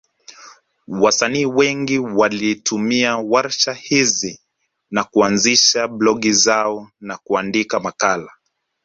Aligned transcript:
Wasanii 0.87 1.45
wengi 1.45 1.99
walitumia 1.99 3.17
warsha 3.17 3.73
hizi 3.73 4.39
na 4.91 5.03
kuanzisha 5.03 5.87
blogi 5.87 6.33
zao 6.33 6.91
na 6.99 7.17
kuandika 7.17 7.79
makala. 7.79 8.31